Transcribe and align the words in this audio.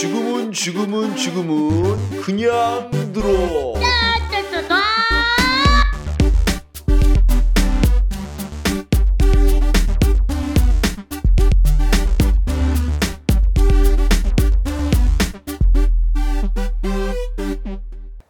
지금은 0.00 0.52
지금은 0.52 1.16
지금은 1.16 2.20
그냥 2.22 2.88
들어. 3.12 3.74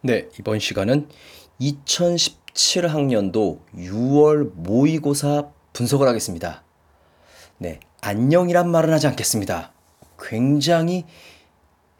네, 0.01 0.27
이번 0.39 0.57
시간은 0.57 1.07
2017학년도 1.61 3.59
6월 3.75 4.53
모의고사 4.55 5.49
분석을 5.73 6.07
하겠습니다. 6.07 6.63
네, 7.59 7.79
안녕이란 8.01 8.71
말은 8.71 8.91
하지 8.91 9.05
않겠습니다. 9.05 9.71
굉장히 10.19 11.05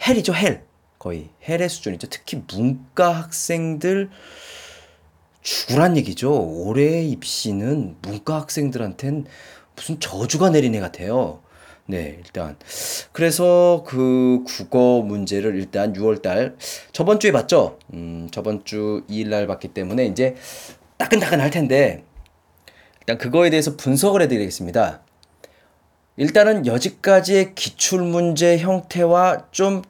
헬이죠, 0.07 0.33
헬. 0.33 0.63
거의 0.97 1.29
헬의 1.47 1.69
수준이죠. 1.69 2.07
특히 2.09 2.43
문과 2.51 3.11
학생들 3.11 4.09
죽으란 5.41 5.97
얘기죠. 5.97 6.33
올해 6.33 7.03
입시는 7.03 7.95
문과 8.01 8.41
학생들한텐 8.41 9.25
무슨 9.75 9.99
저주가 9.99 10.49
내린 10.49 10.75
애 10.75 10.79
같아요. 10.79 11.41
네, 11.85 12.17
일단. 12.19 12.55
그래서 13.13 13.83
그 13.87 14.43
국어 14.45 15.01
문제를 15.01 15.55
일단 15.55 15.93
6월달, 15.93 16.55
저번 16.91 17.19
주에 17.19 17.31
봤죠? 17.31 17.79
음, 17.93 18.27
저번 18.31 18.63
주 18.63 19.03
2일날 19.09 19.47
봤기 19.47 19.69
때문에 19.69 20.05
이제 20.05 20.35
따끈따끈 20.97 21.41
할 21.41 21.49
텐데, 21.49 22.03
일단 22.99 23.17
그거에 23.17 23.49
대해서 23.49 23.75
분석을 23.75 24.21
해드리겠습니다. 24.21 25.01
일단은 26.17 26.67
여지까지의 26.67 27.55
기출문제 27.55 28.59
형태와 28.59 29.47
좀 29.49 29.81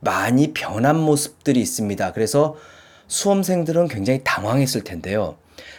많이 0.00 0.52
변한 0.52 0.98
모습들이 0.98 1.60
있습니다. 1.60 2.12
그래서 2.12 2.56
수험생들은 3.08 3.88
굉장히 3.88 4.20
당황했을 4.22 4.84
텐데요. 4.84 5.36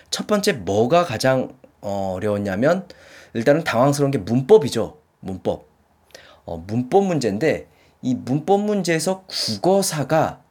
첫 0.10 0.28
번째 0.28 0.54
뭐가 0.54 1.06
가장 1.06 1.54
어, 1.82 2.14
어려웠냐면 2.16 2.88
일단은 3.34 3.64
당황스러운 3.64 4.12
게 4.12 4.18
문법이죠. 4.18 4.98
문법. 5.20 5.68
어, 6.46 6.58
문법 6.58 7.06
문제인데 7.06 7.68
이 8.02 8.16
문법 8.16 8.62
문제에서 8.62 9.24
국어사가 9.28 10.42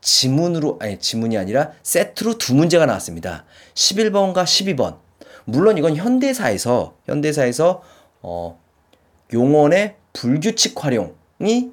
지문으로 0.00 0.78
아니 0.80 0.98
지문이 0.98 1.36
아니라 1.36 1.72
세트로 1.82 2.38
두 2.38 2.54
문제가 2.54 2.86
나왔습니다. 2.86 3.44
11번과 3.74 4.44
12번. 4.44 4.98
물론 5.44 5.78
이건 5.78 5.96
현대사에서 5.96 6.96
현대사에서 7.06 7.82
어, 8.22 8.60
용언의 9.32 9.96
불규칙 10.12 10.84
활용이 10.84 11.72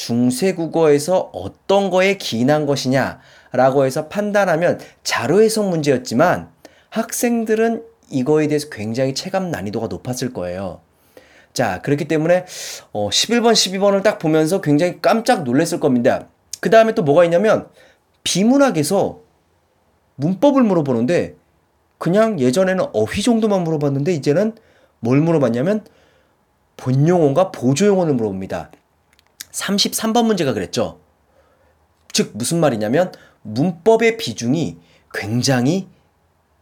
중세 0.00 0.54
국어에서 0.54 1.30
어떤 1.34 1.90
거에 1.90 2.16
기인한 2.16 2.64
것이냐라고 2.64 3.84
해서 3.84 4.08
판단하면 4.08 4.80
자료 5.02 5.42
해석 5.42 5.68
문제였지만 5.68 6.48
학생들은 6.88 7.84
이거에 8.08 8.48
대해서 8.48 8.70
굉장히 8.70 9.14
체감 9.14 9.50
난이도가 9.50 9.88
높았을 9.88 10.32
거예요. 10.32 10.80
자, 11.52 11.82
그렇기 11.82 12.08
때문에 12.08 12.46
어, 12.92 13.10
11번, 13.10 13.52
12번을 13.52 14.02
딱 14.02 14.18
보면서 14.18 14.62
굉장히 14.62 15.02
깜짝 15.02 15.44
놀랐을 15.44 15.80
겁니다. 15.80 16.28
그 16.60 16.70
다음에 16.70 16.94
또 16.94 17.02
뭐가 17.02 17.24
있냐면 17.24 17.68
비문학에서 18.24 19.20
문법을 20.16 20.62
물어보는데 20.62 21.36
그냥 21.98 22.40
예전에는 22.40 22.86
어휘 22.94 23.22
정도만 23.22 23.64
물어봤는데 23.64 24.14
이제는 24.14 24.54
뭘 25.00 25.20
물어봤냐면 25.20 25.84
본용어과 26.78 27.50
보조용어를 27.50 28.14
물어봅니다. 28.14 28.70
33번 29.52 30.26
문제가 30.26 30.52
그랬죠. 30.52 31.00
즉 32.12 32.32
무슨 32.34 32.60
말이냐면 32.60 33.12
문법의 33.42 34.16
비중이 34.16 34.78
굉장히 35.12 35.88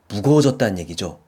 무거워졌다는 0.09 0.79
얘기죠. 0.79 1.21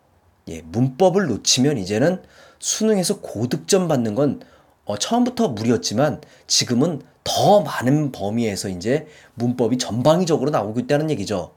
예, 0.48 0.62
문법을 0.62 1.26
놓치면 1.26 1.78
이제는 1.78 2.22
수능에서 2.58 3.20
고득점 3.20 3.88
받는 3.88 4.14
건 4.14 4.40
어, 4.84 4.96
처음부터 4.96 5.48
무리였지만 5.48 6.20
지금은 6.46 7.02
더 7.22 7.60
많은 7.60 8.12
범위에서 8.12 8.68
이제 8.68 9.06
문법이 9.34 9.78
전방위적으로 9.78 10.50
나오고 10.50 10.80
있다는 10.80 11.10
얘기죠. 11.10 11.54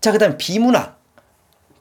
자, 0.00 0.12
그 0.12 0.18
다음 0.18 0.36
비문학. 0.36 1.00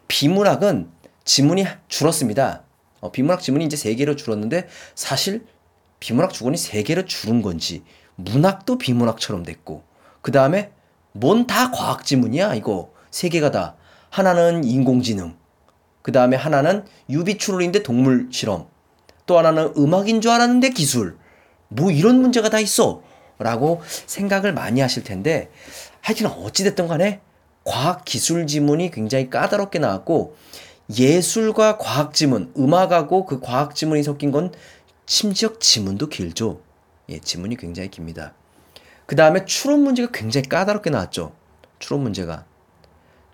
비문학은 0.08 0.90
지문이 1.24 1.66
줄었습니다. 1.88 2.64
어, 3.00 3.12
비문학 3.12 3.42
지문이 3.42 3.66
이제 3.66 3.78
3개로 3.78 4.18
줄었는데 4.18 4.68
사실 4.94 5.46
비문학 6.00 6.34
주권이 6.34 6.58
3개로 6.58 7.08
줄은 7.08 7.42
건지 7.42 7.84
문학도 8.16 8.78
비문학처럼 8.78 9.44
됐고 9.44 9.84
그 10.22 10.32
다음에 10.32 10.72
뭔 11.12 11.48
다 11.48 11.72
과학 11.72 12.06
지문이야 12.06 12.56
이거. 12.56 12.92
3개가 13.12 13.52
다. 13.52 13.76
하나는 14.10 14.64
인공지능 14.64 15.36
그 16.02 16.12
다음에 16.12 16.36
하나는 16.38 16.86
유비추론인데 17.10 17.84
동물 17.84 18.28
실험 18.32 18.68
또 19.26 19.38
하나는 19.38 19.74
음악인 19.78 20.22
줄 20.22 20.32
알았는데 20.32 20.70
기술. 20.70 21.18
뭐 21.70 21.92
이런 21.92 22.22
문제가 22.22 22.50
다 22.50 22.60
있어. 22.60 23.02
라고 23.38 23.82
생각을 24.06 24.54
많이 24.54 24.80
하실 24.80 25.04
텐데 25.04 25.50
하여튼 26.00 26.28
어찌됐든 26.28 26.88
간에 26.88 27.20
과학 27.66 28.06
기술 28.06 28.48
지문이 28.48 28.92
굉장히 28.92 29.30
까다롭게 29.30 29.80
나왔고 29.80 30.38
예술과 30.98 31.78
과학 31.78 32.14
지문, 32.14 32.54
음악하고 32.58 33.26
그 33.26 33.40
과학 33.42 33.76
지문이 33.76 34.04
섞인 34.04 34.32
건 34.32 34.54
심지어 35.06 35.58
지문도 35.60 36.10
길죠. 36.10 36.62
예, 37.10 37.20
지문이 37.20 37.58
굉장히 37.58 37.90
깁니다. 37.90 38.34
그 39.06 39.16
다음에 39.16 39.46
추론 39.46 39.82
문제가 39.82 40.12
굉장히 40.12 40.48
까다롭게 40.50 40.90
나왔죠. 40.90 41.36
추론 41.80 42.02
문제가. 42.02 42.46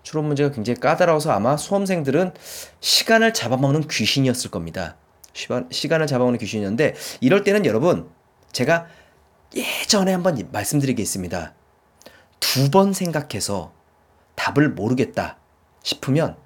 추론 0.02 0.26
문제가 0.26 0.50
굉장히 0.50 0.78
까다로워서 0.80 1.30
아마 1.30 1.56
수험생들은 1.56 2.32
시간을 2.80 3.32
잡아먹는 3.32 3.88
귀신이었을 3.88 4.50
겁니다. 4.50 4.96
시간을 5.32 6.06
잡아먹는 6.06 6.38
귀신이었는데 6.38 6.94
이럴 7.20 7.44
때는 7.44 7.64
여러분 7.64 8.10
제가 8.52 8.86
예전에 9.54 10.12
한번 10.12 10.46
말씀드리겠습니다. 10.52 11.54
두 12.40 12.70
번 12.70 12.92
생각해서 12.92 13.72
답을 14.34 14.70
모르겠다 14.70 15.38
싶으면 15.82 16.36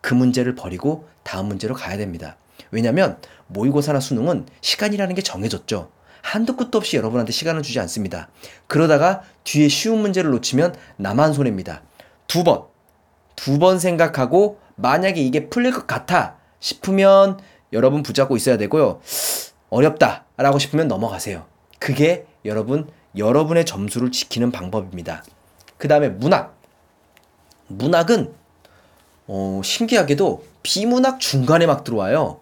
그 0.00 0.14
문제를 0.14 0.54
버리고 0.54 1.08
다음 1.22 1.46
문제로 1.46 1.74
가야 1.74 1.96
됩니다. 1.96 2.36
왜냐하면 2.70 3.18
모의고사나 3.48 4.00
수능은 4.00 4.46
시간이라는 4.60 5.14
게 5.14 5.22
정해졌죠. 5.22 5.90
한도 6.22 6.56
끝도 6.56 6.78
없이 6.78 6.96
여러분한테 6.96 7.32
시간을 7.32 7.62
주지 7.62 7.78
않습니다. 7.80 8.28
그러다가 8.66 9.22
뒤에 9.44 9.68
쉬운 9.68 10.00
문제를 10.00 10.30
놓치면 10.30 10.74
나만 10.96 11.32
손해입니다. 11.34 11.82
두 12.26 12.44
번, 12.44 12.64
두 13.36 13.58
번 13.58 13.78
생각하고 13.78 14.58
만약에 14.76 15.20
이게 15.20 15.48
풀릴 15.50 15.72
것 15.72 15.86
같아 15.86 16.36
싶으면 16.60 17.38
여러분 17.72 18.02
붙잡고 18.02 18.36
있어야 18.36 18.56
되고요. 18.56 19.00
어렵다 19.68 20.24
라고 20.36 20.58
싶으면 20.58 20.88
넘어가세요. 20.88 21.44
그게 21.78 22.26
여러분, 22.44 22.88
여러분의 23.16 23.66
점수를 23.66 24.10
지키는 24.10 24.50
방법입니다. 24.50 25.22
그 25.76 25.88
다음에 25.88 26.08
문학. 26.08 26.56
문학은 27.66 28.32
어, 29.26 29.60
신기하게도 29.62 30.44
비문학 30.62 31.20
중간에 31.20 31.66
막 31.66 31.84
들어와요. 31.84 32.40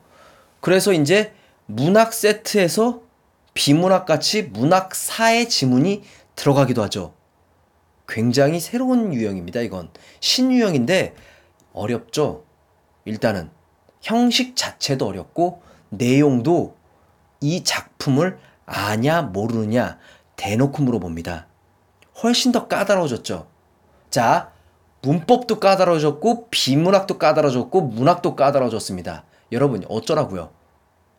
그래서 0.63 0.93
이제 0.93 1.35
문학 1.67 2.15
세트에서 2.15 3.03
비문학 3.53 4.07
같이 4.07 4.45
문학사의 4.45 5.49
지문이 5.49 6.05
들어가기도 6.37 6.83
하죠. 6.85 7.15
굉장히 8.07 8.61
새로운 8.61 9.13
유형입니다, 9.13 9.61
이건. 9.61 9.91
신유형인데 10.21 11.17
어렵죠? 11.73 12.45
일단은 13.05 13.51
형식 14.01 14.55
자체도 14.55 15.05
어렵고 15.07 15.63
내용도 15.89 16.77
이 17.41 17.65
작품을 17.65 18.39
아냐 18.65 19.23
모르느냐 19.23 19.99
대놓고 20.37 20.81
물어봅니다. 20.85 21.49
훨씬 22.23 22.53
더 22.53 22.69
까다로워졌죠. 22.69 23.49
자, 24.11 24.53
문법도 25.03 25.59
까다로워졌고 25.59 26.51
비문학도 26.51 27.19
까다로워졌고 27.19 27.81
문학도 27.81 28.37
까다로워졌습니다. 28.37 29.25
여러분 29.53 29.85
어쩌라고요? 29.89 30.51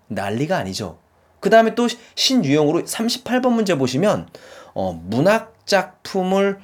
난리가 0.07 0.57
아니죠. 0.57 0.97
그 1.39 1.50
다음에 1.50 1.75
또 1.75 1.88
신유형으로 2.15 2.83
38번 2.83 3.51
문제 3.51 3.77
보시면 3.77 4.27
어, 4.74 4.94
문학 4.94 5.53
작품을 5.65 6.59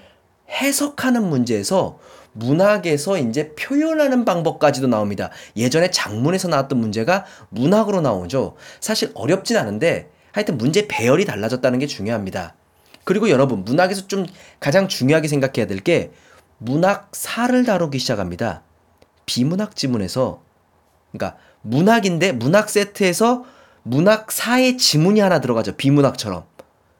해석하는 0.49 1.23
문제에서 1.23 1.99
문학에서 2.33 3.17
이제 3.17 3.53
표현하는 3.55 4.25
방법까지도 4.25 4.87
나옵니다. 4.87 5.29
예전에 5.55 5.91
작문에서 5.91 6.47
나왔던 6.47 6.79
문제가 6.79 7.25
문학으로 7.49 8.01
나오죠. 8.01 8.55
사실 8.79 9.11
어렵진 9.13 9.57
않은데 9.57 10.09
하여튼 10.31 10.57
문제 10.57 10.87
배열이 10.87 11.25
달라졌다는 11.25 11.79
게 11.79 11.87
중요합니다. 11.87 12.55
그리고 13.03 13.29
여러분 13.29 13.63
문학에서 13.65 14.07
좀 14.07 14.25
가장 14.59 14.87
중요하게 14.87 15.27
생각해야 15.27 15.67
될 15.67 15.79
게 15.79 16.11
문학사를 16.59 17.65
다루기 17.65 17.99
시작합니다. 17.99 18.63
비문학 19.25 19.75
지문에서 19.75 20.41
그러니까 21.11 21.37
문학인데 21.61 22.33
문학 22.33 22.69
세트에서 22.69 23.45
문학사의 23.83 24.77
지문이 24.77 25.19
하나 25.19 25.39
들어가죠. 25.39 25.75
비문학처럼. 25.75 26.45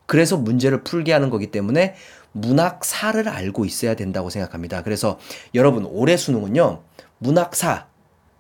그래서 0.06 0.38
문제를 0.38 0.84
풀게 0.84 1.14
하는 1.14 1.30
거기 1.30 1.52
때문에 1.52 1.96
문학사를 2.32 3.28
알고 3.28 3.66
있어야 3.66 3.96
된다고 3.96 4.30
생각합니다. 4.30 4.84
그래서 4.84 5.20
여러분 5.54 5.86
올해 5.86 6.18
수능은요. 6.18 6.84
문학사 7.20 7.88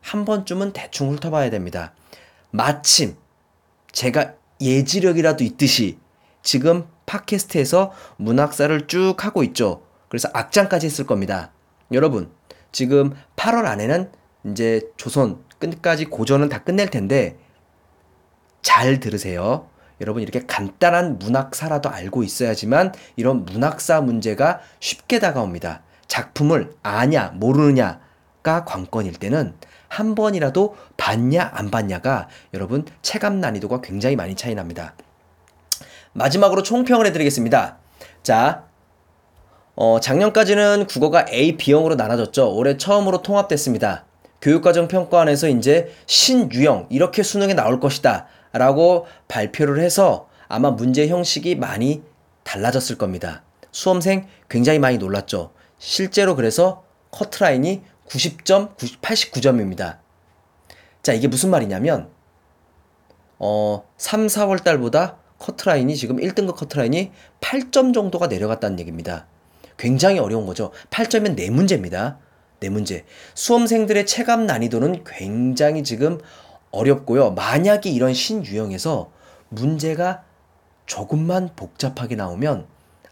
한 0.02 0.26
번쯤은 0.26 0.74
대충 0.74 1.12
훑어봐야 1.12 1.50
됩니다. 1.50 1.94
마침 2.52 3.16
제가 3.92 4.34
예지력이라도 4.62 5.44
있듯이 5.44 6.00
지금 6.42 6.86
팟캐스트에서 7.06 7.92
문학사를 8.18 8.88
쭉 8.88 9.16
하고 9.20 9.44
있죠. 9.44 9.84
그래서 10.10 10.30
악장까지 10.34 10.86
했을 10.88 11.06
겁니다. 11.06 11.52
여러분, 11.92 12.32
지금 12.72 13.14
8월 13.36 13.66
안에는 13.66 14.12
이제 14.46 14.90
조선 14.98 15.44
끝까지 15.60 16.06
고전은 16.06 16.50
다 16.50 16.64
끝낼 16.64 16.90
텐데 16.90 17.38
잘 18.62 19.00
들으세요. 19.00 19.68
여러분 20.02 20.22
이렇게 20.22 20.46
간단한 20.46 21.20
문학사라도 21.20 21.90
알고 21.90 22.24
있어야지만 22.24 22.94
이런 23.16 23.46
문학사 23.46 24.02
문제가 24.02 24.62
쉽게 24.80 25.20
다가옵니다. 25.20 25.84
작품을 26.08 26.74
아냐 26.82 27.34
모르느냐가 27.36 28.66
관건일 28.66 29.14
때는 29.14 29.56
한 29.90 30.16
번이라도 30.16 30.78
봤냐 30.98 31.52
안 31.54 31.70
봤냐가 31.70 32.30
여러분 32.54 32.86
체감 33.02 33.40
난이도가 33.40 33.82
굉장히 33.82 34.16
많이 34.16 34.36
차이 34.36 34.56
납니다. 34.56 34.94
마지막으로 36.14 36.64
총평을 36.64 37.06
해드리겠습니다. 37.08 37.78
자, 38.24 38.66
어, 39.76 40.00
작년까지는 40.00 40.88
국어가 40.88 41.26
A, 41.32 41.58
B형으로 41.58 41.96
나눠졌죠. 41.96 42.54
올해 42.56 42.78
처음으로 42.78 43.22
통합됐습니다. 43.22 44.06
교육과정 44.42 44.88
평가원에서 44.88 45.50
이제 45.50 45.92
신유형 46.06 46.88
이렇게 46.90 47.24
수능에 47.24 47.54
나올 47.54 47.80
것이다 47.80 48.28
라고 48.54 49.06
발표를 49.28 49.80
해서 49.80 50.30
아마 50.48 50.72
문제 50.72 51.08
형식이 51.08 51.56
많이 51.56 52.02
달라졌을 52.44 52.98
겁니다. 52.98 53.44
수험생 53.72 54.28
굉장히 54.50 54.80
많이 54.80 54.98
놀랐죠. 54.98 55.52
실제로 55.78 56.36
그래서 56.36 56.84
커트라인이 57.12 57.84
90점, 58.08 58.76
89점입니다. 58.76 60.00
자, 61.04 61.14
이게 61.14 61.28
무슨 61.28 61.52
말이냐면, 61.52 62.10
어, 63.38 63.84
3, 63.98 64.28
4월 64.28 64.64
달보다 64.64 65.18
커트라인이 65.38 65.96
지금 65.96 66.18
1등급 66.18 66.56
커트라인이 66.56 67.12
8점 67.40 67.94
정도가 67.94 68.28
내려갔다는 68.28 68.80
얘기입니다. 68.80 69.28
굉장히 69.78 70.20
어려운 70.20 70.46
거죠. 70.46 70.72
8점이면 70.90 71.36
네 71.36 71.50
문제입니다. 71.50 72.18
네 72.60 72.70
문제. 72.70 73.06
수험생들의 73.36 74.06
체감 74.06 74.46
난이도는 74.46 75.04
굉장히 75.06 75.84
지금 75.84 76.20
어렵고요. 76.72 77.32
만약에 77.32 77.90
이런 77.90 78.14
신유형에서 78.14 79.12
문제가 79.50 80.24
조금만 80.86 81.52
복잡하게 81.56 82.16
나오면 82.16 82.66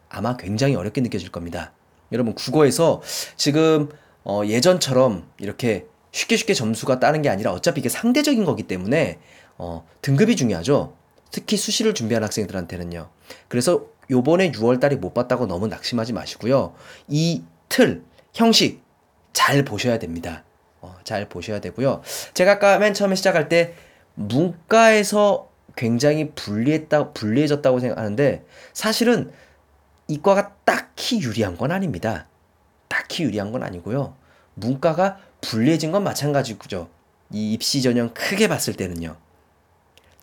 아마 0.10 0.38
굉장히 0.38 0.76
어렵게 0.76 1.02
느껴질 1.02 1.32
겁니다. 1.32 1.72
여러분, 2.12 2.34
국어에서 2.34 3.02
지금 3.36 3.90
어 4.24 4.42
예전처럼 4.46 5.28
이렇게 5.40 5.86
쉽게 6.12 6.36
쉽게 6.36 6.54
점수가 6.54 7.00
따는 7.00 7.22
게 7.22 7.30
아니라 7.30 7.54
어차피 7.54 7.80
이게 7.80 7.90
상대적인 7.90 8.46
거기 8.46 8.64
때문에 8.64 9.20
어 9.58 9.86
등급이 10.02 10.36
중요하죠. 10.36 10.94
특히 11.32 11.58
수시를 11.58 11.94
준비한 11.94 12.24
학생들한테는요. 12.24 13.10
그래서 13.48 13.86
요번에 14.10 14.52
6월 14.52 14.80
달에 14.80 14.96
못 14.96 15.14
봤다고 15.14 15.48
너무 15.48 15.68
낙심하지 15.68 16.14
마시고요. 16.14 16.74
이 17.08 17.44
틀, 17.70 18.04
형식 18.34 18.82
잘 19.38 19.64
보셔야 19.64 20.00
됩니다. 20.00 20.44
어, 20.82 20.96
잘 21.04 21.30
보셔야 21.30 21.62
되고요. 21.62 22.02
제가 22.34 22.54
아까 22.54 22.80
맨 22.80 22.96
처음에 22.96 23.14
시작할 23.14 23.50
때 23.50 23.76
문과에서 24.16 25.52
굉장히 25.76 26.32
불리했다, 26.32 27.12
불리해졌다고 27.14 27.80
생각하는데 27.80 28.44
사실은 28.74 29.32
이과가 30.08 30.56
딱히 30.66 31.22
유리한 31.22 31.56
건 31.56 31.72
아닙니다. 31.72 32.26
딱히 32.88 33.26
유리한 33.26 33.52
건 33.52 33.62
아니고요. 33.62 34.16
문과가 34.56 35.20
불리해진 35.42 35.92
건 35.92 36.04
마찬가지죠. 36.04 36.90
이 37.32 37.54
입시 37.54 37.84
전형 37.84 38.16
크게 38.16 38.48
봤을 38.48 38.74
때는요. 38.74 39.18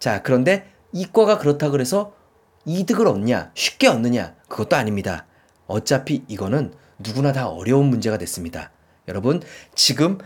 자, 0.01 0.23
그런데 0.23 0.69
이과가 0.91 1.39
그렇다 1.39 1.71
그래서 1.71 2.17
이득을 2.65 3.07
얻냐, 3.07 3.53
쉽게 3.55 3.87
얻느냐, 3.87 4.35
그것도 4.49 4.75
아닙니다. 4.75 5.25
어차피 5.69 6.25
이거는 6.27 6.75
누구나 6.99 7.33
다 7.33 7.49
어려운 7.49 7.87
문제가 7.87 8.19
됐습니다. 8.19 8.73
여러분, 9.09 9.43
지금 9.75 10.19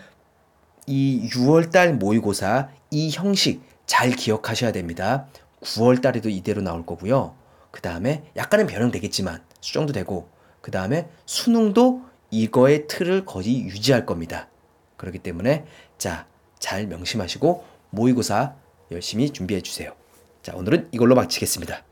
이 0.86 1.28
6월달 1.30 1.92
모의고사 1.92 2.68
이 2.90 3.10
형식 3.10 3.62
잘 3.86 4.10
기억하셔야 4.10 4.72
됩니다. 4.72 5.26
9월달에도 5.62 6.30
이대로 6.30 6.62
나올 6.62 6.86
거고요. 6.86 7.34
그 7.70 7.80
다음에 7.80 8.24
약간은 8.36 8.66
변형되겠지만 8.66 9.42
수정도 9.60 9.92
되고 9.92 10.28
그 10.60 10.70
다음에 10.70 11.08
수능도 11.26 12.02
이거의 12.30 12.86
틀을 12.86 13.24
거의 13.24 13.62
유지할 13.62 14.06
겁니다. 14.06 14.48
그렇기 14.96 15.18
때문에 15.18 15.64
자, 15.96 16.26
잘 16.58 16.86
명심하시고 16.86 17.64
모의고사 17.90 18.54
열심히 18.90 19.30
준비해 19.30 19.60
주세요. 19.60 19.92
자, 20.42 20.54
오늘은 20.54 20.88
이걸로 20.92 21.14
마치겠습니다. 21.14 21.84